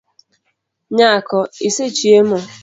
Nyako, 0.95 1.39
isechiemo? 1.67 2.37